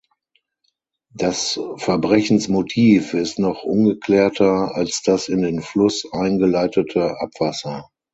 [1.13, 7.87] Das Verbrechensmotiv ist noch ungeklärter als das in den Fluss eingeleitete Abwasser.